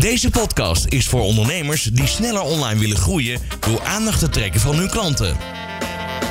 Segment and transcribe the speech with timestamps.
[0.00, 4.74] Deze podcast is voor ondernemers die sneller online willen groeien door aandacht te trekken van
[4.74, 5.36] hun klanten.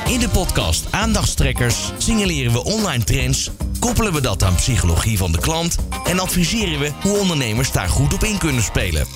[0.06, 3.50] In de podcast Aandachtstrekkers signaleren we online trends,
[3.80, 8.14] koppelen we dat aan psychologie van de klant en adviseren we hoe ondernemers daar goed
[8.14, 9.06] op in kunnen spelen.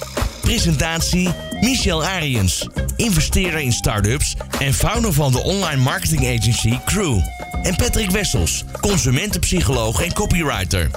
[0.41, 1.29] Presentatie
[1.61, 7.19] Michel Ariens, investeerder in start-ups en founder van de online marketing agency Crew.
[7.63, 10.91] En Patrick Wessels, consumentenpsycholoog en copywriter.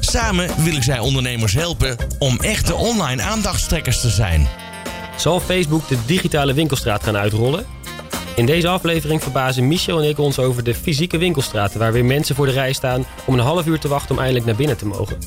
[0.00, 4.48] Samen willen zij ondernemers helpen om echte online aandachtstrekkers te zijn.
[5.16, 7.66] Zal Facebook de digitale winkelstraat gaan uitrollen?
[8.36, 11.78] In deze aflevering verbazen Michel en ik ons over de fysieke winkelstraten...
[11.78, 14.46] waar weer mensen voor de rij staan om een half uur te wachten om eindelijk
[14.46, 15.18] naar binnen te mogen.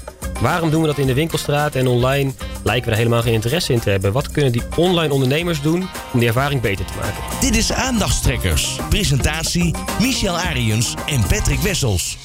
[0.42, 2.32] Waarom doen we dat in de winkelstraat en online
[2.64, 4.12] lijken we er helemaal geen interesse in te hebben?
[4.12, 7.24] Wat kunnen die online ondernemers doen om die ervaring beter te maken?
[7.42, 8.80] Dit is Aandachtstrekkers.
[8.90, 12.18] Presentatie Michel Ariens en Patrick Wessels.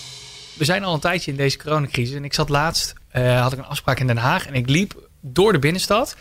[0.54, 2.14] We zijn al een tijdje in deze coronacrisis.
[2.16, 4.46] En ik zat laatst, eh, had ik een afspraak in Den Haag.
[4.46, 6.16] En ik liep door de binnenstad.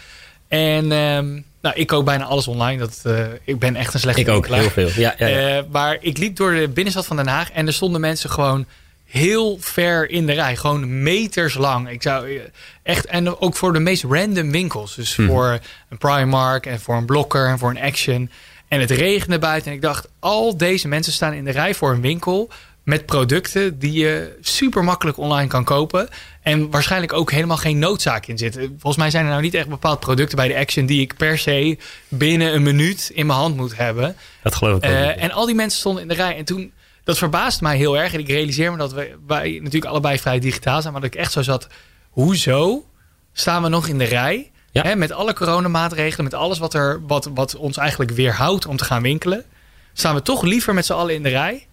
[0.48, 2.78] En ehm, nou, ik koop bijna alles online.
[2.80, 4.90] Dat, eh, ik ben echt een slechte Ik ook, heel veel.
[4.96, 5.58] Ja, ja, ja.
[5.58, 7.52] Eh, maar ik liep door de binnenstad van Den Haag.
[7.52, 8.66] En er stonden mensen gewoon
[9.06, 10.56] heel ver in de rij.
[10.56, 11.90] Gewoon meters lang.
[11.90, 12.40] Ik zou
[12.84, 14.96] echt, en ook voor de meest random winkels.
[14.96, 15.28] Dus Mhm.
[15.30, 18.30] voor een Primark en voor een Blokker en voor een Action.
[18.68, 19.70] En het regende buiten.
[19.70, 22.50] En ik dacht, al deze mensen staan in de rij voor een winkel
[22.84, 26.10] met producten die je super makkelijk online kan kopen.
[26.42, 28.54] En waarschijnlijk ook helemaal geen noodzaak in zit.
[28.54, 31.38] Volgens mij zijn er nou niet echt bepaald producten bij de Action die ik per
[31.38, 34.16] se binnen een minuut in mijn hand moet hebben.
[34.44, 34.84] dat geloof ik.
[34.84, 36.38] Eh, en al die mensen stonden in de rij.
[36.38, 36.72] En toen,
[37.04, 38.14] dat verbaasde mij heel erg.
[38.14, 40.94] En ik realiseer me dat wij, wij natuurlijk allebei vrij digitaal zijn.
[40.94, 41.68] Maar dat ik echt zo zat,
[42.10, 42.86] hoezo
[43.34, 44.52] staan we nog in de rij?
[44.72, 44.82] Ja.
[44.82, 48.84] Hè, met alle coronamaatregelen, met alles wat, er, wat, wat ons eigenlijk weerhoudt om te
[48.84, 49.46] gaan winkelen.
[49.94, 51.68] Staan we toch liever met z'n allen in de rij.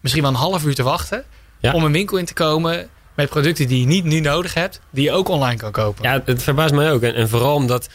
[0.00, 1.24] Misschien wel een half uur te wachten.
[1.58, 1.72] Ja.
[1.72, 4.80] Om een winkel in te komen met producten die je niet nu nodig hebt.
[4.90, 6.04] Die je ook online kan kopen.
[6.04, 7.02] Ja, het verbaast mij ook.
[7.02, 7.88] En, en vooral omdat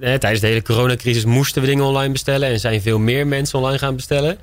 [0.00, 2.48] hè, tijdens de hele coronacrisis moesten we dingen online bestellen.
[2.48, 4.38] En zijn veel meer mensen online gaan bestellen.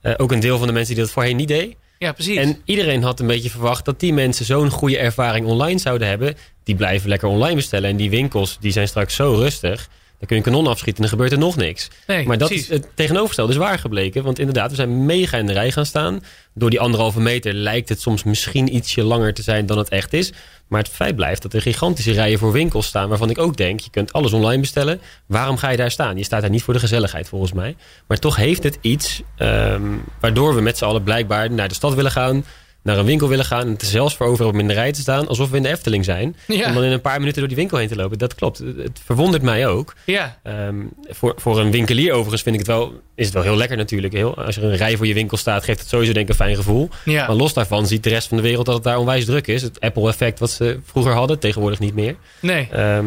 [0.00, 1.76] Eh, ook een deel van de mensen die dat voorheen niet deed.
[1.98, 2.36] Ja, precies.
[2.36, 6.36] En iedereen had een beetje verwacht dat die mensen zo'n goede ervaring online zouden hebben.
[6.64, 7.90] Die blijven lekker online bestellen.
[7.90, 9.88] En die winkels die zijn straks zo rustig.
[10.18, 11.90] Dan kun je een kanon afschieten en dan gebeurt er nog niks.
[12.06, 12.68] nee, maar dat precies.
[12.68, 14.24] is het tegenovergestelde is waar gebleken.
[14.24, 16.22] Want inderdaad, we zijn mega in de rij gaan staan.
[16.54, 20.12] Door die anderhalve meter lijkt het soms misschien ietsje langer te zijn dan het echt
[20.12, 20.32] is.
[20.68, 23.08] Maar het feit blijft dat er gigantische rijen voor winkels staan.
[23.08, 25.00] Waarvan ik ook denk, je kunt alles online bestellen.
[25.26, 26.16] Waarom ga je daar staan?
[26.16, 27.76] Je staat daar niet voor de gezelligheid volgens mij.
[28.06, 29.82] Maar toch heeft het iets ehm,
[30.20, 32.44] waardoor we met z'n allen blijkbaar naar de stad willen gaan.
[32.86, 33.60] Naar een winkel willen gaan.
[33.60, 35.28] En het zelfs voor over om in de rij te staan.
[35.28, 36.36] Alsof we in de Efteling zijn.
[36.46, 36.68] Ja.
[36.68, 38.18] Om dan in een paar minuten door die winkel heen te lopen.
[38.18, 38.58] Dat klopt.
[38.58, 39.94] Het verwondert mij ook.
[40.04, 40.38] ja.
[40.42, 40.74] Ehm,
[41.08, 44.12] voor, voor een winkelier overigens vind ik het wel, is het wel heel lekker natuurlijk.
[44.12, 46.44] Heel, als er een rij voor je winkel staat, geeft het sowieso denk ik een
[46.44, 46.88] fijn gevoel.
[47.04, 47.26] Ja.
[47.26, 49.62] Maar los daarvan ziet de rest van de wereld dat het daar onwijs druk is.
[49.62, 52.16] Het Apple-effect wat ze vroeger hadden, tegenwoordig niet meer.
[52.40, 52.68] Nee.
[52.72, 53.06] Ehm,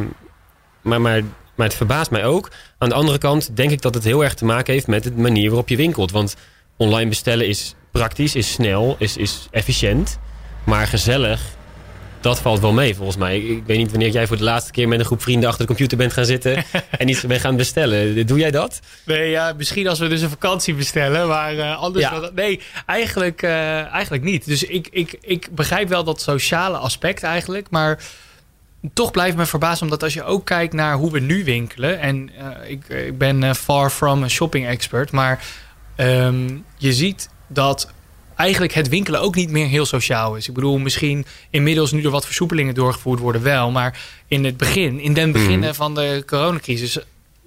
[0.82, 1.24] maar, maar,
[1.56, 2.52] maar het verbaast mij ook.
[2.78, 5.12] Aan de andere kant denk ik dat het heel erg te maken heeft met de
[5.16, 6.12] manier waarop je winkelt.
[6.12, 6.36] Want
[6.78, 10.20] online bestellen is praktisch, is snel, is, is efficiënt.
[10.64, 11.42] Maar gezellig,
[12.22, 13.38] dat valt wel mee volgens mij.
[13.38, 15.62] Ik, ik weet niet wanneer jij voor de laatste keer met een groep vrienden achter
[15.62, 16.64] de computer bent gaan zitten.
[16.98, 18.26] en iets bent gaan bestellen.
[18.28, 18.80] Doe jij dat?
[19.06, 22.06] Nee, ja, misschien als we dus een vakantie bestellen, maar eh, anders...
[22.06, 22.30] Ja.
[22.36, 24.46] nee, eigenlijk, eh, eigenlijk niet.
[24.46, 28.00] Dus ik, ik, ik begrijp wel dat sociale aspect eigenlijk, maar
[28.94, 32.30] toch blijft me verbazen, omdat als je ook kijkt naar hoe we nu winkelen, en
[32.38, 35.44] eh, ik, ik ben eh, far from een shopping expert, maar
[35.96, 37.92] ehm, je ziet dat
[38.36, 40.48] eigenlijk het winkelen ook niet meer heel sociaal is.
[40.48, 45.00] Ik bedoel, misschien inmiddels nu er wat versoepelingen doorgevoerd worden wel, maar in het begin,
[45.00, 47.00] in den beginnen van de coronacrisis,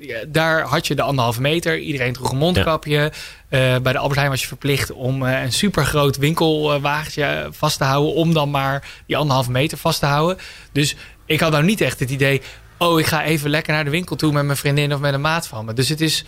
[0.06, 1.78] ja, daar had je de anderhalve meter.
[1.78, 3.12] Iedereen droeg een mondkapje.
[3.48, 7.84] Eh, bij de Albert Heijn was je verplicht om eh, een supergroot winkelwagentje vast te
[7.84, 8.14] houden.
[8.14, 10.38] Om dan maar die anderhalve meter vast te houden.
[10.72, 10.96] Dus
[11.26, 12.42] ik had nou niet echt het idee...
[12.78, 15.20] oh, ik ga even lekker naar de winkel toe met mijn vriendin of met een
[15.20, 15.72] maat van me.
[15.72, 16.24] Dus het is...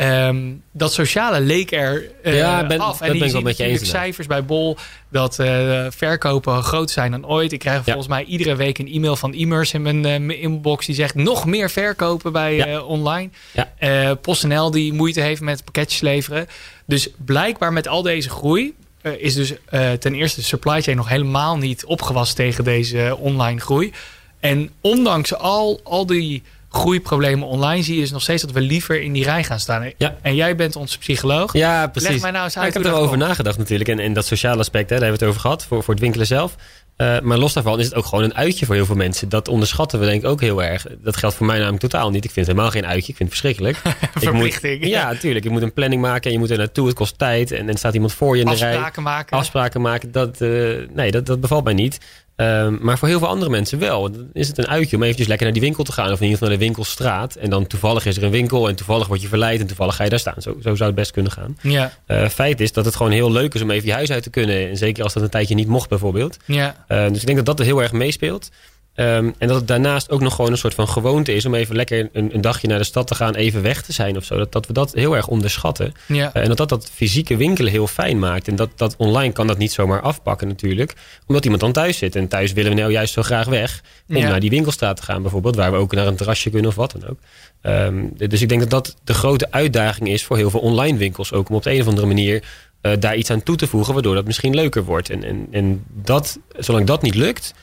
[0.00, 0.38] ehm,
[0.72, 2.98] dat sociale leek er eh, Ja, ben- af.
[2.98, 4.76] dat En ben je ik wel ziet met je eens, cijfers bij Bol
[5.08, 7.52] dat eh, verkopen groter zijn dan ooit.
[7.52, 10.86] Ik krijg volgens mij iedere week een e-mail van e-mails in mijn, eh, mijn inbox
[10.86, 12.80] die zegt nog meer verkopen bij Ja.
[12.80, 13.30] online.
[13.78, 14.14] Ja.
[14.14, 16.46] PostNL die moeite heeft met pakketjes leveren.
[16.86, 18.74] Dus blijkbaar met al deze groei
[19.18, 19.54] is dus
[19.98, 23.92] ten eerste de supply chain nog helemaal niet opgewassen tegen deze online groei.
[24.40, 29.12] En ondanks al, al die groeiproblemen online zie, is nog steeds dat we liever in
[29.12, 29.92] die rij gaan staan.
[29.96, 30.16] Ja.
[30.22, 31.52] En jij bent onze psycholoog.
[31.52, 32.10] Ja, precies.
[32.10, 33.88] Leg mij nou eens Ja, uit ik heb erover nagedacht natuurlijk.
[33.88, 35.64] En, en dat sociale aspect, hè, daar hebben we het over gehad.
[35.66, 36.56] Voor, voor het winkelen zelf.
[37.00, 39.28] Eh, maar los daarvan is het ook gewoon een uitje voor heel veel mensen.
[39.28, 40.86] Dat onderschatten we denk ik ook heel erg.
[40.98, 42.24] Dat geldt voor mij namelijk totaal niet.
[42.24, 43.10] Ik vind het helemaal geen uitje.
[43.10, 43.76] Ik vind het verschrikkelijk.
[44.14, 44.80] Ik Verplichting.
[44.80, 45.44] Moet, ja, natuurlijk.
[45.44, 46.86] Je moet een planning maken en je moet er naartoe.
[46.86, 47.52] Het kost tijd.
[47.52, 48.72] En dan staat iemand voor je in de rij.
[48.72, 49.36] Afspraken maken.
[49.36, 50.12] Afspraken maken.
[50.12, 50.50] Dat, eh,
[50.92, 51.98] nee, dat, dat bevalt mij niet.
[52.40, 54.10] Ehm, maar voor heel veel andere mensen wel.
[54.10, 56.04] Dan is het een uitje om eventjes lekker naar die winkel te gaan.
[56.12, 57.34] Of in ieder geval naar de winkelstraat.
[57.34, 58.68] En dan toevallig is er een winkel.
[58.68, 59.60] En toevallig word je verleid.
[59.60, 60.34] En toevallig ga je daar staan.
[60.42, 61.56] Zo, zo zou het best kunnen gaan.
[61.62, 64.22] Ja, Eh, feit is dat het gewoon heel leuk is om even je huis uit
[64.22, 64.68] te kunnen.
[64.68, 66.36] En zeker als dat een tijdje niet mocht bijvoorbeeld.
[66.44, 66.84] ja.
[66.88, 68.50] Eh, dus ik denk dat dat er heel erg meespeelt.
[68.94, 71.46] Ehm, en dat het daarnaast ook nog gewoon een soort van gewoonte is...
[71.46, 74.16] om even lekker een, een dagje naar de stad te gaan, even weg te zijn
[74.16, 74.36] of zo.
[74.36, 75.92] Dat, dat we dat heel erg onderschatten.
[76.06, 76.32] ja.
[76.32, 78.48] Eh, en dat dat dat fysieke winkelen heel fijn maakt.
[78.48, 80.94] En dat, dat online kan dat niet zomaar afpakken natuurlijk.
[81.26, 82.16] Omdat iemand dan thuis zit.
[82.16, 83.82] En thuis willen we nou juist zo graag weg.
[84.08, 84.28] Om Ja.
[84.28, 85.56] naar die winkelstraat te gaan bijvoorbeeld.
[85.56, 87.18] Waar we ook naar een terrasje kunnen of wat dan ook.
[87.62, 91.32] Ehm, dus ik denk dat dat de grote uitdaging is voor heel veel online winkels.
[91.32, 92.42] Ook om op de een of andere manier
[92.80, 93.94] eh, daar iets aan toe te voegen.
[93.94, 95.10] Waardoor dat misschien leuker wordt.
[95.10, 97.54] En, en, en dat, zolang dat niet lukt...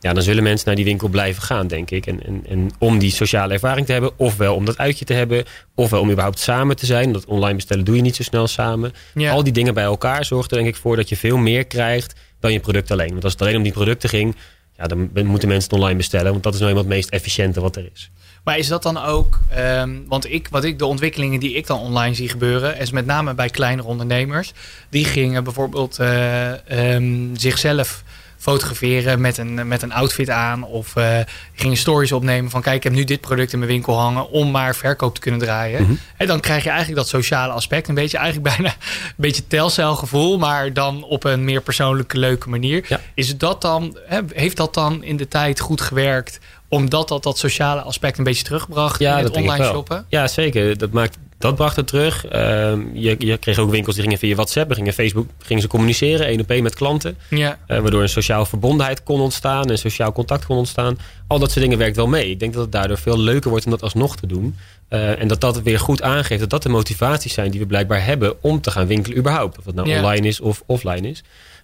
[0.00, 2.06] Ja, dan zullen mensen naar die winkel blijven gaan, denk ik.
[2.06, 5.44] En, en, en om die sociale ervaring te hebben, ofwel om dat uitje te hebben,
[5.74, 7.12] ofwel om überhaupt samen te zijn.
[7.12, 8.92] Dat online bestellen doe je niet zo snel samen.
[9.14, 9.32] Ja.
[9.32, 12.14] Al die dingen bij elkaar zorgt er denk ik voor dat je veel meer krijgt
[12.40, 13.10] dan je product alleen.
[13.10, 14.36] Want als het alleen om die producten ging,
[14.76, 16.30] ja, dan moeten mensen het online bestellen.
[16.30, 18.10] Want dat is nou eenmaal het meest efficiënte wat er is.
[18.44, 21.80] Maar is dat dan ook, ehm, want ik, wat ik, de ontwikkelingen die ik dan
[21.80, 24.52] online zie gebeuren, is met name bij kleinere ondernemers.
[24.88, 28.02] Die gingen bijvoorbeeld eh, ehm, zichzelf
[28.38, 30.64] fotograferen met een, met een outfit aan.
[30.64, 31.18] Of eh,
[31.54, 34.50] gingen stories opnemen van kijk, ik heb nu dit product in mijn winkel hangen om
[34.50, 35.82] maar verkoop te kunnen draaien.
[35.82, 35.92] Mhm.
[36.16, 37.88] En dan krijg je eigenlijk dat sociale aspect.
[37.88, 42.84] Een beetje eigenlijk bijna een beetje telcelgevoel, maar dan op een meer persoonlijke, leuke manier.
[42.88, 43.00] Ja.
[43.14, 43.98] Is dat dan,
[44.32, 46.38] heeft dat dan in de tijd goed gewerkt?
[46.68, 49.72] Omdat dat dat sociale aspect een beetje terugbracht in het denk ik online wel.
[49.72, 50.04] shoppen?
[50.08, 50.78] Ja, zeker.
[50.78, 52.26] Dat, maakt, dat bracht het terug.
[52.26, 56.26] Ehm, je, je kreeg ook winkels die gingen via WhatsApp, gingen Facebook, gingen ze communiceren,
[56.26, 57.16] één op één met klanten.
[57.30, 60.98] Ja, Eh, waardoor een sociaal verbondenheid kon ontstaan en sociaal contact kon ontstaan.
[61.26, 62.30] Al dat soort dingen werkt wel mee.
[62.30, 64.56] Ik denk dat het daardoor veel leuker wordt om dat alsnog te doen.
[64.88, 68.04] Eh, en dat dat weer goed aangeeft dat dat de motivaties zijn die we blijkbaar
[68.04, 69.58] hebben om te gaan winkelen überhaupt.
[69.58, 69.96] Of dat nou Ja.
[69.96, 71.22] online is of offline is.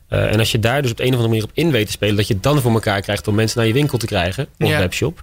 [0.08, 1.86] Eh, en als je daar dus op de een of andere manier op in weet
[1.86, 4.06] te spelen, dat je het dan voor elkaar krijgt om mensen naar je winkel te
[4.06, 4.78] krijgen of Ja.
[4.78, 5.20] webshop.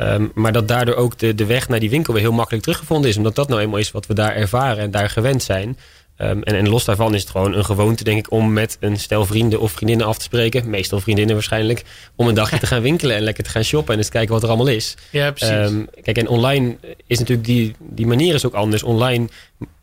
[0.00, 3.10] Ehm, maar dat daardoor ook de, de weg naar die winkel weer heel makkelijk teruggevonden
[3.10, 3.16] is.
[3.16, 5.78] Omdat dat nou eenmaal is wat we daar ervaren en daar gewend zijn.
[6.16, 8.98] Ehm, en, en los daarvan is het gewoon een gewoonte, denk ik, om met een
[8.98, 10.70] stel vrienden of vriendinnen af te spreken.
[10.70, 11.82] Meestal vriendinnen waarschijnlijk.
[12.16, 14.42] Om een dagje te gaan winkelen en lekker te gaan shoppen en eens kijken wat
[14.42, 14.94] er allemaal is.
[15.10, 15.54] ja precies.
[15.54, 16.76] Ehm, kijk, en online
[17.06, 18.82] is natuurlijk die, die manier is ook anders.
[18.82, 19.28] Online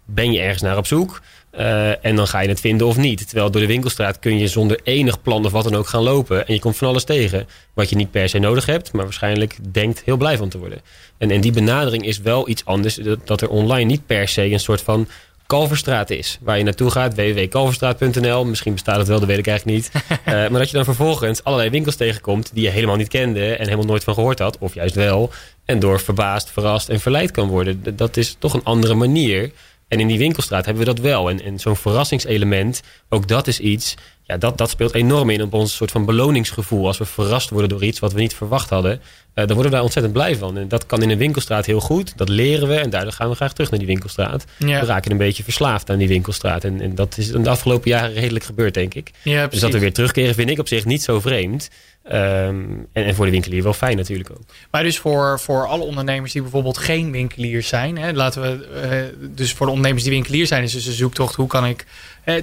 [0.06, 1.22] ben je ergens naar op zoek.
[1.58, 3.28] Eh, en dan ga je het vinden of niet.
[3.28, 6.48] Terwijl door de winkelstraat kun je zonder enig plan of wat dan ook gaan lopen.
[6.48, 7.48] En je komt van alles tegen.
[7.74, 8.92] Wat je niet per se nodig hebt.
[8.92, 10.82] Maar waarschijnlijk denkt heel blij van te worden.
[11.18, 12.96] En, en die benadering is wel iets anders.
[12.96, 15.08] Dat, dat er online niet per se een soort van
[15.48, 16.38] Kalverstraat is.
[16.42, 18.46] Waar je naartoe gaat, www.kalverstraat.nl.
[18.46, 19.92] Misschien bestaat het wel, dat weet ik eigenlijk niet.
[20.24, 22.52] Eh, maar dat je dan vervolgens allerlei winkels tegenkomt...
[22.54, 24.58] die je helemaal niet kende en helemaal nooit van gehoord had.
[24.58, 25.32] Of juist wel.
[25.66, 27.96] En door verbaasd, verrast en verleid kan worden.
[27.96, 29.52] Dat is toch een andere manier.
[29.88, 31.30] En in die winkelstraat hebben we dat wel.
[31.30, 33.96] En, en zo'n verrassingselement, ook dat is iets...
[34.24, 36.88] Ja, dat, dat speelt enorm in op ons soort van beloningsgevoel.
[36.88, 38.92] Als we verrast worden door iets wat we niet verwacht hadden...
[38.92, 39.00] eh,
[39.34, 40.58] dan worden we daar ontzettend blij van.
[40.58, 42.18] En dat kan in een winkelstraat heel goed.
[42.18, 44.46] Dat leren we en daardoor gaan we graag terug naar die winkelstraat.
[44.58, 44.80] ja.
[44.80, 46.64] We raken een beetje verslaafd aan die winkelstraat.
[46.64, 49.12] En, en dat is in de afgelopen jaren redelijk gebeurd, denk ik.
[49.24, 51.70] ja, Dus dat we weer terugkeren vind ik op zich niet zo vreemd.
[52.04, 52.56] Ehm,
[52.94, 54.44] en, en voor de winkelier wel fijn natuurlijk ook.
[54.72, 57.98] Maar dus voor, voor alle ondernemers die bijvoorbeeld geen winkeliers zijn.
[57.98, 61.36] Hè, laten we, eh, dus voor de ondernemers die winkelier zijn, is dus een zoektocht.
[61.36, 61.86] Hoe kan ik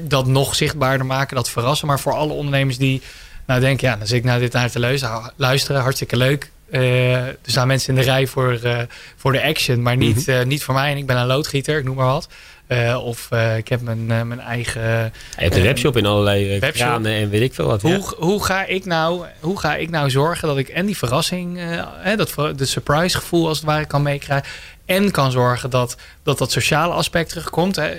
[0.01, 1.87] dat nog zichtbaarder maken, dat verrassen.
[1.87, 3.03] Maar voor alle ondernemers die
[3.47, 5.81] nou denken, ja, dan zit ik naar dit naar te luisteren.
[5.83, 6.51] hartstikke leuk.
[6.71, 8.79] Eh, er staan mensen in de rij voor, eh,
[9.17, 10.91] voor de action, maar niet, eh, niet voor mij.
[10.91, 12.29] En ik ben een loodgieter, ik noem maar wat.
[12.75, 16.59] Eh, of eh, ik heb mijn, eh, mijn eigen Je hebt een webshop in allerlei
[16.61, 17.05] webshop.
[17.05, 17.83] en weet ik veel wat.
[17.83, 17.89] ja.
[17.89, 21.59] Hoe, hoe, ga ik nou, hoe ga ik nou zorgen dat ik en die verrassing,
[21.59, 24.49] eh, dat de surprise gevoel als het ware kan meekrijgen.
[24.85, 27.77] En kan zorgen dat dat, dat sociale aspect terugkomt.
[27.77, 27.91] Hè.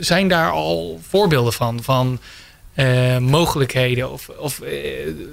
[0.00, 1.82] Zijn daar al voorbeelden van?
[1.82, 2.20] Van
[2.74, 4.12] eh, mogelijkheden?
[4.12, 4.60] Of, of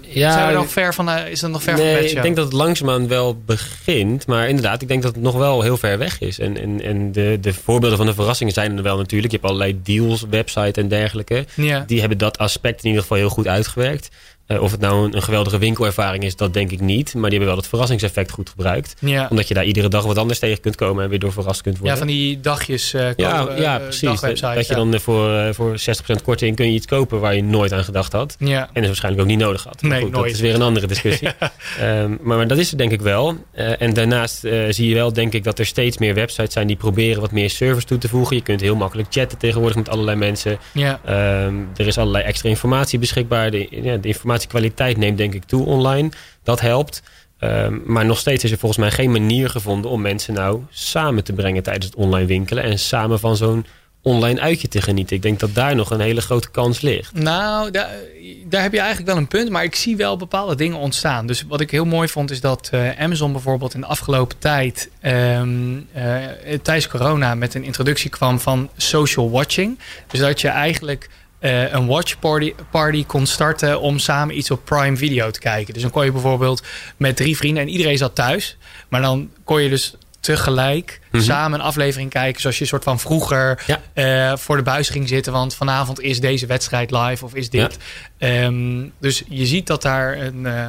[0.01, 2.17] Ja, zijn we nog ver van, eh, is dat nog ver van nee, bedshow?
[2.17, 4.27] ik denk dat het langzaamaan wel begint.
[4.27, 6.39] Maar inderdaad, ik denk dat het nog wel heel ver weg is.
[6.39, 9.31] En, en, en de, de voorbeelden van de verrassingen zijn er wel natuurlijk.
[9.31, 11.45] Je hebt allerlei deals, website en dergelijke.
[11.55, 14.09] Ja, Die hebben dat aspect in ieder geval heel goed uitgewerkt.
[14.51, 17.13] Eh, of het nou een, een, geweldige winkelervaring is, dat denk ik niet.
[17.13, 18.95] Maar die hebben wel het verrassingseffect goed gebruikt.
[18.99, 19.27] Ja.
[19.29, 21.77] Omdat je daar iedere dag wat anders tegen kunt komen en weer door verrast kunt
[21.77, 21.93] worden.
[21.93, 22.93] Ja, van die dagjes.
[22.93, 24.19] Uh, ja, ja, precies.
[24.39, 27.83] Dat je dan voor, voor 60% korting kun je iets kopen waar je nooit aan
[27.83, 28.35] gedacht had.
[28.39, 28.61] Ja.
[28.61, 29.81] En dat waarschijnlijk ook niet nodig had.
[29.81, 30.25] Nee, goed, nooit.
[30.25, 31.27] Dat is weer een andere discussie.
[31.81, 33.35] um, maar, maar, dat is het denk ik wel.
[33.53, 34.39] En daarnaast
[34.69, 37.49] zie je wel denk ik dat er steeds meer websites zijn die proberen wat meer
[37.49, 38.35] service toe te voegen.
[38.35, 40.57] Je kunt heel makkelijk chatten tegenwoordig met allerlei mensen.
[40.71, 40.99] Ja.
[41.45, 43.51] Um, er is allerlei extra informatie beschikbaar.
[43.51, 44.07] De, ja, de
[44.41, 46.09] informatiekwaliteit neemt denk ik toe online.
[46.43, 47.01] Dat helpt.
[47.39, 51.23] Um, maar nog steeds is er volgens mij geen manier gevonden om mensen nou samen
[51.23, 52.63] te brengen tijdens het online winkelen.
[52.63, 53.65] En samen van zo'n
[54.01, 55.15] online uitje te genieten.
[55.15, 57.13] Ik denk dat daar nog een hele grote kans ligt.
[57.13, 57.89] Nou, daar,
[58.45, 59.49] daar heb je eigenlijk wel een punt.
[59.49, 61.25] Maar ik zie wel bepaalde dingen ontstaan.
[61.27, 64.89] Dus wat ik heel mooi vond is dat uh, Amazon bijvoorbeeld in de afgelopen tijd...
[65.05, 66.15] Um, uh,
[66.61, 69.79] tijdens corona met een introductie kwam van social watching.
[70.07, 71.09] Dus dat je eigenlijk...
[71.41, 75.73] Uh, een watch party, party kon starten om samen iets op Prime Video te kijken.
[75.73, 76.63] Dus dan kon je bijvoorbeeld
[76.97, 78.57] met drie vrienden en iedereen zat thuis.
[78.89, 81.21] Maar dan kon je dus tegelijk mm -hmm.
[81.21, 82.41] samen een aflevering kijken.
[82.41, 84.31] Zoals je soort van vroeger ja.
[84.31, 85.33] uh, voor de buis ging zitten.
[85.33, 87.77] Want vanavond is deze wedstrijd live of is dit.
[88.17, 88.43] Ja.
[88.43, 90.39] Um, dus je ziet dat daar een...
[90.39, 90.67] Uh,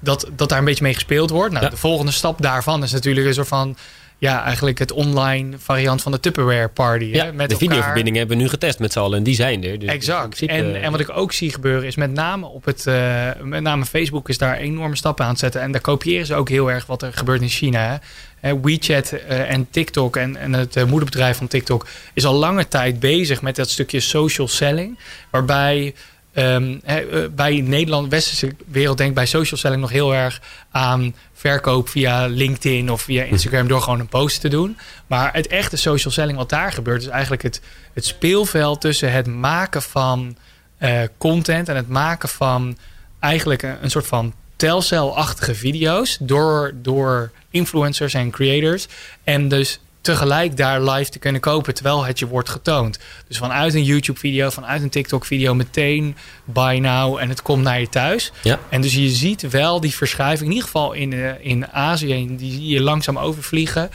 [0.00, 1.52] dat, dat daar een beetje mee gespeeld wordt.
[1.52, 1.70] Nou, Ja.
[1.70, 3.76] De volgende stap daarvan is natuurlijk een soort van...
[4.20, 7.04] Ja, eigenlijk het online variant van de Tupperware party.
[7.04, 7.68] Ja, hè, met de elkaar.
[7.68, 9.18] videoverbindingen hebben we nu getest met z'n allen.
[9.18, 9.78] En die zijn er.
[9.78, 10.22] Dus Exact.
[10.40, 13.28] in principe, En, en wat ik ook zie gebeuren is met name op het, uh,
[13.42, 15.60] met name Facebook is daar enorme stappen aan het zetten.
[15.60, 18.00] En daar kopiëren ze ook heel erg wat er gebeurt in China.
[18.40, 18.60] Hè.
[18.60, 23.00] WeChat uh, en TikTok en, en het uh, moederbedrijf van TikTok is al lange tijd
[23.00, 24.98] bezig met dat stukje social selling.
[25.30, 25.94] Waarbij
[26.38, 30.40] um, he, bij Nederland, westerse wereld denkt bij social selling nog heel erg
[30.70, 34.78] aan verkoop via LinkedIn of via Instagram door gewoon een post te doen.
[35.06, 37.60] Maar het echte social selling wat daar gebeurt is eigenlijk het,
[37.92, 40.36] het speelveld tussen het maken van
[40.80, 42.78] uh, content en het maken van
[43.20, 48.88] eigenlijk een, een soort van telcelachtige video's door, door influencers en creators.
[49.24, 52.98] En dus tegelijk daar live te kunnen kopen terwijl het je wordt getoond.
[53.28, 57.62] Dus vanuit een YouTube video, vanuit een TikTok video meteen buy now en het komt
[57.62, 58.32] naar je thuis.
[58.42, 58.58] Ja.
[58.68, 62.52] En dus je ziet wel die verschuiving, in ieder geval in, uh, in Azië, die
[62.52, 63.90] zie je langzaam overvliegen.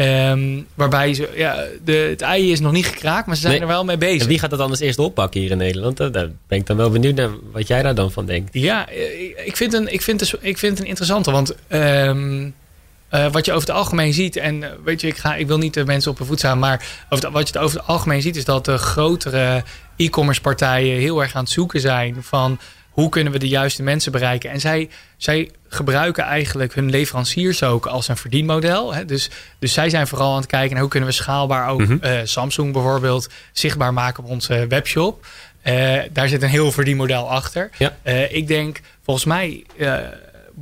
[0.00, 3.62] Um, waarbij ze, ja, de, het ei is nog niet gekraakt, maar ze zijn Nee.
[3.62, 4.22] er wel mee bezig.
[4.22, 5.96] En wie gaat dat anders eerst oppakken hier in Nederland?
[5.96, 6.12] Daar
[6.46, 8.48] ben ik dan wel benieuwd naar wat jij daar dan van denkt.
[8.52, 12.54] Ja, eh, ik vind, een, ik vind, dus, ik vind het een interessante, want um,
[13.10, 15.58] uh, wat je over het algemeen ziet, en uh, weet je, ik, ga, ik wil
[15.58, 18.22] niet de mensen op hun voet staan, maar over het, wat je over het algemeen
[18.22, 19.62] ziet, is dat de grotere
[19.96, 22.58] e-commerce partijen heel erg aan het zoeken zijn van
[22.90, 24.50] hoe kunnen we de juiste mensen bereiken.
[24.50, 28.94] En zij, zij gebruiken eigenlijk hun leveranciers ook als een verdienmodel.
[28.94, 29.04] Hè?
[29.04, 31.96] Dus, dus zij zijn vooral aan het kijken naar hoe kunnen we schaalbaar ook Mhm.
[32.02, 35.26] uh, Samsung bijvoorbeeld zichtbaar maken op onze webshop.
[36.12, 37.70] Daar zit een heel verdienmodel achter.
[37.78, 37.92] Ja.
[38.28, 39.64] Ik denk, volgens mij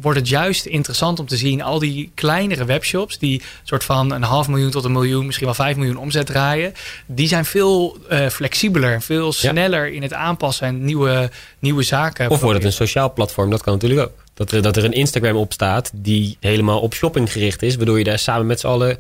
[0.00, 1.62] wordt het juist interessant om te zien...
[1.62, 5.26] al die kleinere webshops die soort van een half miljoen tot een miljoen...
[5.26, 6.73] misschien wel vijf miljoen omzet draaien...
[7.07, 10.67] die zijn veel uh, flexibeler, veel sneller in het aanpassen...
[10.67, 12.31] en nieuwe, nieuwe zaken.
[12.31, 14.25] Of wordt het een sociaal platform, dat kan natuurlijk ook.
[14.35, 17.76] Dat er, dat er een Instagram op staat die helemaal op shopping gericht is...
[17.76, 18.99] waardoor je daar samen met z'n allen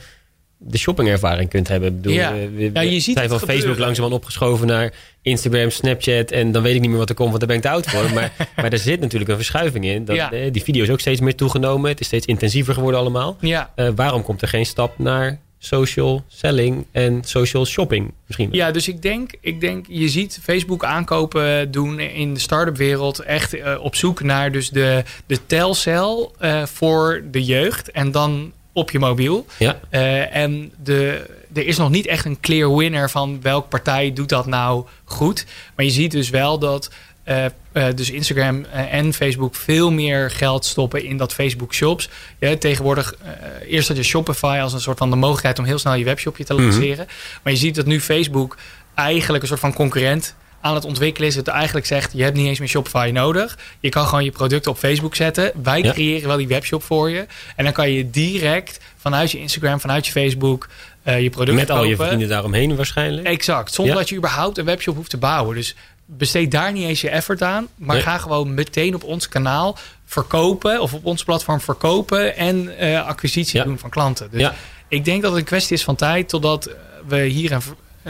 [0.58, 1.88] de shoppingervaring kunt hebben.
[1.88, 2.32] Ik bedoel, Ja.
[2.32, 6.30] we, Ja, je ziet zijn van Facebook langzamerhand opgeschoven naar Instagram, Snapchat...
[6.30, 7.86] en dan weet ik niet meer wat er komt, want daar ben ik te oud
[7.86, 8.12] voor.
[8.14, 10.04] maar, maar er zit natuurlijk een verschuiving in.
[10.04, 10.32] Dat, Ja.
[10.32, 11.90] eh, Die video is ook steeds meer toegenomen.
[11.90, 13.36] Het is steeds intensiever geworden allemaal.
[13.40, 13.72] Ja.
[13.76, 18.48] Uh, waarom komt er geen stap naar social selling en social shopping misschien?
[18.52, 23.18] Ja, dus ik denk, ik denk, je ziet Facebook aankopen doen in de start-up wereld
[23.18, 28.52] echt uh, op zoek naar dus de, de telcel uh, voor de jeugd en dan
[28.76, 29.46] op je mobiel.
[29.58, 29.80] Ja.
[29.90, 34.28] Uh, en de, er is nog niet echt een clear winner van welke partij doet
[34.28, 35.46] dat nou goed.
[35.76, 36.90] Maar je ziet dus wel dat
[37.28, 42.08] uh, uh, dus Instagram en Facebook veel meer geld stoppen in dat Facebook Shops.
[42.38, 45.78] Ja, tegenwoordig, uh, eerst had je Shopify als een soort van de mogelijkheid om heel
[45.78, 47.04] snel je webshopje te lanceren.
[47.04, 47.40] Mm -hmm.
[47.42, 48.56] Maar je ziet dat nu Facebook
[48.94, 51.34] eigenlijk een soort van concurrent aan het ontwikkelen is.
[51.34, 53.58] Het eigenlijk zegt, je hebt niet eens meer Shopify nodig.
[53.80, 55.52] Je kan gewoon je producten op Facebook zetten.
[55.62, 55.92] Wij ja.
[55.92, 57.26] creëren wel die webshop voor je.
[57.56, 60.68] En dan kan je direct vanuit je Instagram, vanuit je Facebook...
[61.04, 61.82] Uh, je product Met kopen.
[61.82, 63.26] al je vrienden daaromheen waarschijnlijk.
[63.26, 64.00] Exact, zonder ja.
[64.00, 65.54] dat je überhaupt een webshop hoeft te bouwen.
[65.54, 65.74] Dus
[66.06, 67.68] besteed daar niet eens je effort aan.
[67.74, 68.04] Maar nee.
[68.04, 70.80] ga gewoon meteen op ons kanaal verkopen...
[70.80, 73.64] of op ons platform verkopen en uh, acquisitie ja.
[73.64, 74.28] doen van klanten.
[74.30, 74.54] Dus ja.
[74.88, 76.28] ik denk dat het een kwestie is van tijd...
[76.28, 76.70] totdat
[77.06, 77.62] we hier een,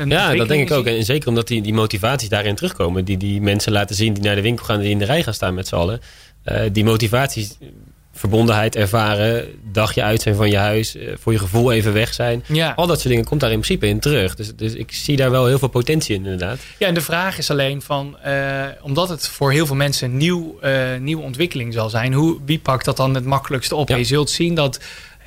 [0.04, 0.86] Ja, dat denk ik ook.
[0.86, 3.04] En zeker omdat die, die motivaties daarin terugkomen.
[3.04, 4.80] Die die mensen laten zien die naar de winkel gaan...
[4.80, 6.00] die in de rij gaan staan met z'n allen.
[6.44, 7.56] Uh, die motivaties
[8.16, 12.44] verbondenheid ervaren, dagje uit zijn van je huis, eh, voor je gevoel even weg zijn.
[12.46, 12.72] Ja.
[12.76, 14.34] Al dat soort dingen komt daar in principe in terug.
[14.34, 16.58] Dus, dus ik zie daar wel heel veel potentie in, inderdaad.
[16.78, 20.16] Ja, en de vraag is alleen van, eh, omdat het voor heel veel mensen een
[20.16, 23.88] nieuw, eh, nieuwe ontwikkeling zal zijn, hoe, wie pakt dat dan het makkelijkste op?
[23.88, 23.96] Ja.
[23.96, 24.80] Je zult zien dat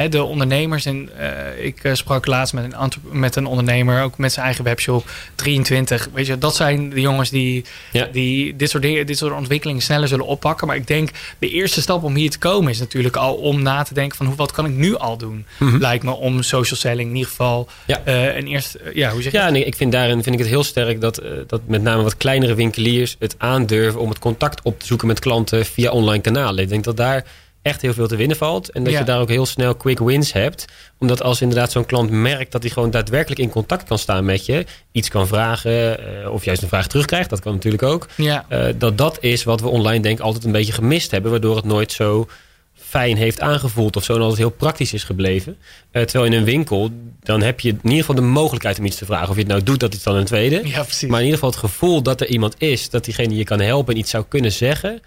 [0.09, 4.31] de ondernemers, en eh, ik eh, sprak laatst met een, met een ondernemer, ook met
[4.31, 8.07] zijn eigen webshop, 23, weet je, dat zijn de jongens die, Ja.
[8.11, 10.67] die dit, soort dingen, dit soort ontwikkelingen sneller zullen oppakken.
[10.67, 13.83] Maar ik denk, de eerste stap om hier te komen is natuurlijk al om na
[13.83, 15.45] te denken van, hoe, wat kan ik nu al doen?
[15.57, 17.91] Lijkt me om social selling in ieder geval Mhm.
[17.91, 18.01] Ja.
[18.03, 20.49] eh, een eerste, ja, hoe zeg je Ja, en ik vind daarin vind ik het
[20.49, 24.79] heel sterk dat, dat met name wat kleinere winkeliers het aandurven om het contact op
[24.79, 26.63] te zoeken met klanten via online kanalen.
[26.63, 27.25] Ik denk dat daar
[27.61, 28.71] echt heel veel te winnen valt.
[28.71, 28.99] En dat Ja.
[28.99, 30.65] je daar ook heel snel quick wins hebt.
[30.99, 34.45] Omdat als inderdaad zo'n klant merkt dat hij gewoon daadwerkelijk in contact kan staan met
[34.45, 38.07] je, iets kan vragen, eh, of juist een vraag terugkrijgt, dat kan natuurlijk ook.
[38.15, 38.45] Ja.
[38.49, 41.55] Eh, dat dat is wat we online denk ik altijd een beetje gemist hebben, waardoor
[41.55, 42.27] het nooit zo
[42.75, 45.57] fijn heeft aangevoeld of zo en altijd heel praktisch is gebleven.
[45.91, 46.89] Eh, terwijl in een winkel,
[47.23, 49.29] dan heb je in ieder geval de mogelijkheid om iets te vragen.
[49.29, 50.61] Of je het nou doet, dat is dan een tweede.
[50.67, 51.09] Ja, precies.
[51.09, 53.93] Maar in ieder geval het gevoel dat er iemand is, dat diegene je kan helpen
[53.93, 55.01] en iets zou kunnen zeggen.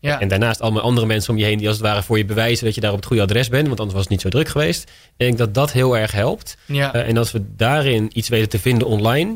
[0.00, 0.20] Ja.
[0.20, 2.64] En daarnaast allemaal andere mensen om je heen die als het ware voor je bewijzen
[2.64, 3.66] dat je daar op het goede adres bent.
[3.66, 4.82] Want anders was het niet zo druk geweest.
[4.82, 6.56] Ik denk dat dat heel erg helpt.
[6.66, 6.92] ja.
[6.94, 9.34] Eh, en als we daarin iets weten te vinden online,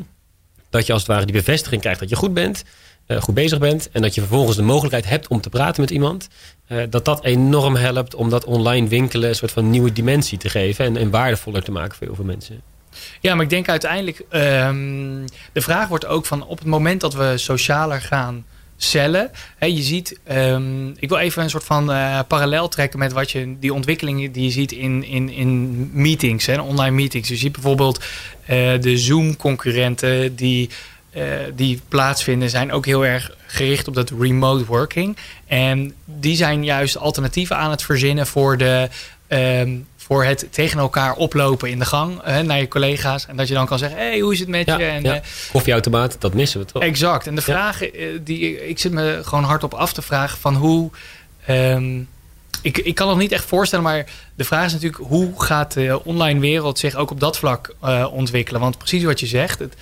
[0.71, 2.65] dat je als het ware die bevestiging krijgt dat je goed bent,
[3.07, 3.89] eh, goed bezig bent.
[3.93, 6.29] En dat je vervolgens de mogelijkheid hebt om te praten met iemand.
[6.67, 10.49] eh, dat dat enorm helpt om dat online winkelen een soort van nieuwe dimensie te
[10.49, 10.85] geven.
[10.85, 12.61] En, en waardevoller te maken voor heel veel mensen.
[13.21, 17.15] Ja, maar ik denk uiteindelijk, ehm, de vraag wordt ook van op het moment dat
[17.15, 18.45] we socialer gaan
[18.83, 19.31] cellen.
[19.59, 23.55] Je ziet, ehm, ik wil even een soort van eh, parallel trekken met wat je,
[23.59, 27.29] die ontwikkelingen die je ziet in, in, in meetings, hè, online meetings.
[27.29, 28.05] Je ziet bijvoorbeeld
[28.47, 30.71] eh, de Zoom-concurrenten die,
[31.11, 35.17] eh, die plaatsvinden, zijn ook heel erg gericht op dat remote working.
[35.47, 38.89] En die zijn juist alternatieven aan het verzinnen voor de.
[39.31, 43.27] Ehm, voor het tegen elkaar oplopen in de gang hè, naar je collega's.
[43.27, 44.85] En dat je dan kan zeggen: hey, hoe is het met Ja, je?
[44.85, 45.15] En, ja.
[45.15, 45.21] eh,
[45.53, 46.83] Koffieautomaat, dat missen we toch?
[46.83, 47.27] Exact.
[47.27, 50.91] En de vraag eh, die ik zit me gewoon hardop af te vragen van hoe.
[51.47, 51.99] ehm,
[52.63, 56.01] ik, ik kan het niet echt voorstellen, maar de vraag is natuurlijk hoe gaat de
[56.05, 58.61] online wereld zich ook op dat vlak eh, ontwikkelen?
[58.61, 59.75] Want precies wat je zegt, het,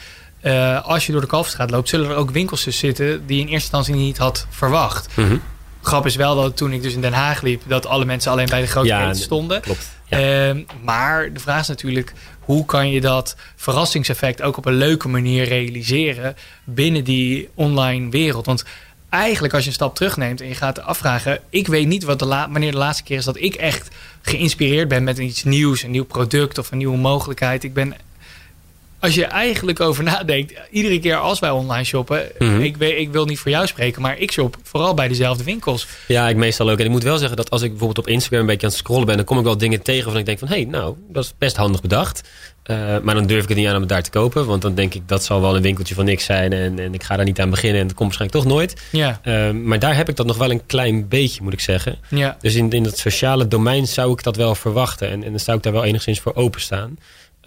[0.85, 3.77] als je door de Kalverstraat loopt, zullen er ook winkels zitten die je in eerste
[3.77, 5.17] instantie niet had verwacht.
[5.17, 5.37] Mhm.
[5.83, 8.49] Grap is wel dat toen ik dus in Den Haag liep, dat alle mensen alleen
[8.49, 9.61] bij de grote Ja, stonden.
[9.61, 9.91] Klopt.
[10.09, 10.49] Ja.
[10.49, 15.09] Ehm, maar de vraag is natuurlijk, hoe kan je dat verrassingseffect ook op een leuke
[15.09, 18.47] manier realiseren binnen die online wereld?
[18.47, 18.65] Want
[19.09, 22.27] eigenlijk als je een stap terugneemt en je gaat afvragen, ik weet niet wat de
[22.27, 23.89] wanneer de laatste keer is dat ik echt
[24.23, 27.65] geïnspireerd ben met iets nieuws, een nieuw product of een nieuwe mogelijkheid.
[27.65, 27.95] Ik ben
[29.01, 32.61] als je eigenlijk over nadenkt, iedere keer als wij online shoppen, Mhm.
[32.61, 35.87] ik, wil niet voor jou spreken, maar ik shop vooral bij dezelfde winkels.
[36.07, 36.79] Ja, ik meestal ook.
[36.79, 38.79] En ik moet wel zeggen dat als ik bijvoorbeeld op Instagram een beetje aan het
[38.79, 40.95] scrollen ben, dan kom ik wel dingen tegen waarvan ik denk van, hé, hey, nou,
[41.09, 42.29] dat is best handig bedacht.
[42.63, 44.75] Eh, maar dan durf ik het niet aan om het daar te kopen, want dan
[44.75, 47.25] denk ik dat zal wel een winkeltje van niks zijn en, en ik ga daar
[47.25, 48.75] niet aan beginnen en dat komt waarschijnlijk toch nooit.
[48.93, 51.99] Ja, Eh, maar daar heb ik dat nog wel een klein beetje, moet ik zeggen.
[52.09, 55.09] ja, Dus in, in dat sociale domein zou ik dat wel verwachten.
[55.11, 56.99] En, en dan zou ik daar wel enigszins voor openstaan.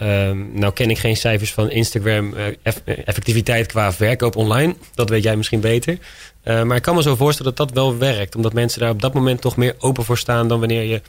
[0.02, 2.74] Ehm nou ken ik geen cijfers van Instagram eh, eh,
[3.06, 4.76] effectiviteit qua verkoop online.
[4.94, 5.98] Dat weet jij misschien beter.
[6.44, 8.36] Eh, maar ik kan me zo voorstellen dat dat wel werkt.
[8.36, 10.48] Omdat mensen daar op dat moment toch meer open voor staan...
[10.48, 11.02] dan wanneer je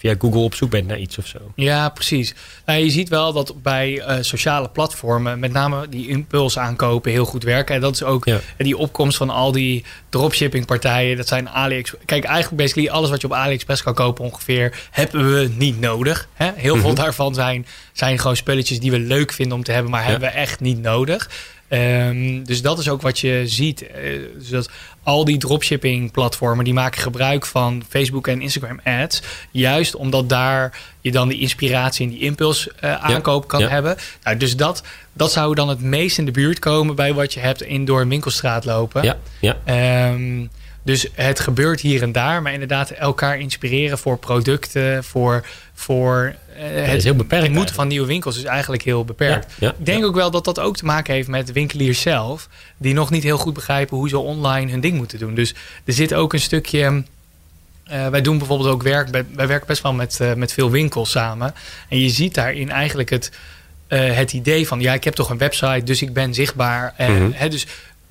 [0.00, 1.38] via Google op zoek bent naar iets of zo.
[1.54, 2.34] Ja, precies.
[2.66, 7.24] Nou, je ziet wel dat bij eh, sociale platformen, met name die impuls aankopen, heel
[7.24, 7.74] goed werken.
[7.74, 8.40] En dat is ook Ja.
[8.56, 11.16] die opkomst van al die dropshipping partijen.
[11.16, 12.04] Dat zijn AliExpress.
[12.06, 16.28] Kijk, eigenlijk basically alles wat je op AliExpress kan kopen ongeveer, hebben we niet nodig.
[16.34, 16.50] Hè?
[16.54, 17.00] Heel veel Mhm.
[17.00, 20.34] daarvan zijn, zijn gewoon spulletjes die we leuk vinden om te hebben, maar hebben we
[20.34, 21.30] echt niet nodig.
[21.70, 23.86] Ehm, dus dat is ook wat je ziet.
[23.86, 24.02] Eh,
[24.38, 24.70] dus dat
[25.02, 29.22] al die dropshipping platformen die maken gebruik van Facebook en Instagram ads.
[29.50, 33.68] Juist omdat daar je dan die inspiratie en die impuls eh, aankoop kan ja.
[33.68, 33.96] hebben.
[34.22, 37.40] Nou, dus dat, dat zou dan het meest in de buurt komen bij wat je
[37.40, 39.02] hebt in door een winkelstraat lopen.
[39.02, 39.56] Ja, ja.
[39.64, 40.46] Ehm,
[40.82, 46.64] dus het gebeurt hier en daar, maar inderdaad elkaar inspireren voor producten, voor, voor eh,
[46.86, 47.70] het is heel beperkt eigenlijk.
[47.74, 49.46] van nieuwe winkels is eigenlijk heel beperkt.
[49.58, 52.48] Ja, ja, Ik denk ook wel dat dat ook te maken heeft met winkeliers zelf,
[52.76, 55.34] die nog niet heel goed begrijpen hoe ze online hun ding moeten doen.
[55.34, 57.02] Dus er zit ook een stukje.
[57.84, 61.10] eh, wij doen bijvoorbeeld ook werk, wij werken best wel met, eh, met veel winkels
[61.10, 61.54] samen.
[61.88, 63.30] En je ziet daarin eigenlijk het,
[63.88, 66.94] het idee van, ja, ik heb toch een website, dus ik ben zichtbaar.
[66.96, 67.30] Eh, Mhm.
[67.32, 67.66] hè, dus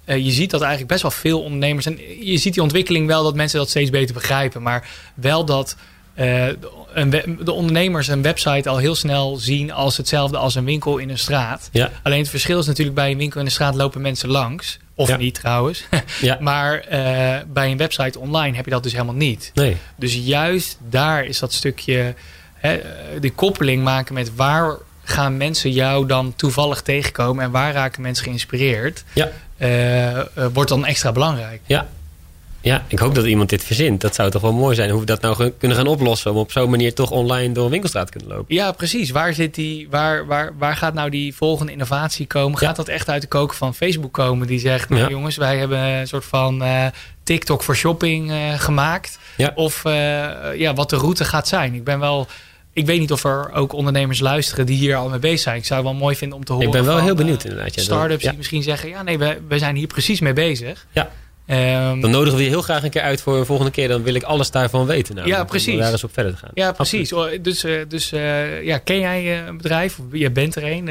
[0.10, 1.86] eh, je ziet dat eigenlijk best wel veel ondernemers.
[1.86, 4.62] En je ziet die ontwikkeling wel dat mensen dat steeds beter begrijpen.
[4.62, 5.76] Maar wel dat
[6.13, 6.48] eh,
[6.93, 7.10] een
[7.43, 11.17] de ondernemers een website al heel snel zien als hetzelfde als een winkel in een
[11.17, 11.69] straat.
[11.72, 11.91] Ja.
[12.04, 14.78] Alleen het verschil is natuurlijk bij een winkel in de straat lopen mensen langs.
[14.95, 15.17] Of Ja.
[15.17, 15.84] niet trouwens.
[16.22, 16.38] Ja.
[16.39, 19.52] maar eh, bij een website online heb je dat dus helemaal niet.
[19.54, 19.78] Nee.
[19.95, 22.13] Dus juist daar is dat stukje,
[22.54, 22.80] hè,
[23.19, 28.24] die koppeling maken met waar gaan mensen jou dan toevallig tegenkomen en waar raken mensen
[28.24, 29.32] geïnspireerd, Ja.
[29.60, 31.62] Eh, eh, wordt dan extra belangrijk.
[31.65, 31.88] Ja.
[32.62, 34.02] Ja, ik hoop dat iemand dit verzint.
[34.02, 36.32] Dat zou toch wel mooi zijn hoe we dat nou kunnen gaan oplossen.
[36.32, 38.56] Om op zo'n manier toch online door een winkelstraat te kunnen lopen.
[38.56, 39.10] Ja, precies.
[39.10, 42.60] Waar, zit die, waar, waar, waar gaat nou die volgende innovatie komen?
[42.62, 42.67] Ja.
[42.67, 44.48] Gaat dat echt uit de koken van Facebook komen?
[44.48, 45.10] Die zegt, nou Ja.
[45.10, 46.86] jongens, wij hebben een soort van eh,
[47.24, 49.19] TikTok voor shopping gemaakt.
[49.38, 49.52] Ja.
[49.56, 49.84] Of
[50.56, 51.74] ja, wat de route gaat zijn.
[51.74, 52.28] Ik ben wel...
[52.74, 55.56] Ik weet niet of er ook ondernemers luisteren die hier al mee bezig zijn.
[55.58, 56.68] Ik zou het wel mooi vinden om te horen.
[56.68, 57.76] Ik ben wel van, heel benieuwd eh, inderdaad.
[57.76, 60.86] Ja, Startups die misschien zeggen: ja, nee, we, we zijn hier precies mee bezig.
[60.92, 61.12] Ja.
[61.46, 63.88] Ehm, dan nodigen we je heel graag een keer uit voor een volgende keer.
[63.88, 65.16] Dan wil ik alles daarvan weten.
[65.16, 65.80] namelijk, Ja, om precies.
[65.80, 66.52] daar eens op verder te gaan.
[66.54, 67.14] ja, precies.
[67.14, 70.00] Oh, Dus, eh, dus eh, ja, ken jij een bedrijf?
[70.00, 70.86] Of je bent er een?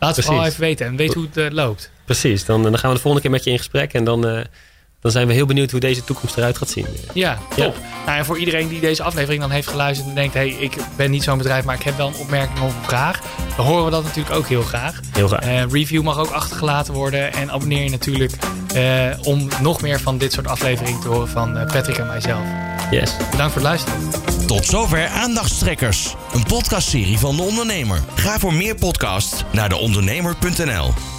[0.00, 0.58] laat het vooral Precies.
[0.58, 1.90] even weten en weet hoe het loopt.
[2.04, 3.92] Precies, dan, dan gaan we de volgende keer met je in gesprek.
[3.92, 4.44] En dan,
[5.04, 6.86] dan zijn we heel benieuwd hoe deze toekomst eruit gaat zien.
[7.12, 7.76] Ja, top.
[8.06, 10.76] Nou, en voor iedereen die deze aflevering dan heeft geluisterd en denkt: hé, hey, ik
[10.96, 13.20] ben niet zo'n bedrijf, maar ik heb wel een opmerking of een vraag.
[13.56, 15.00] Dan horen we dat natuurlijk ook heel graag.
[15.12, 15.40] Heel graag.
[15.40, 17.32] Eh, review mag ook achtergelaten worden.
[17.32, 18.32] En abonneer je natuurlijk
[18.74, 22.44] eh, om nog meer van dit soort afleveringen te horen van eh, Patrick en mijzelf.
[22.90, 23.16] Yes.
[23.30, 23.98] Bedankt voor het luisteren.
[24.46, 28.00] Tot zover Aandachtstrekkers, een podcastserie van De Ondernemer.
[28.14, 31.13] Ga voor meer podcasts naar deondernemer.nl.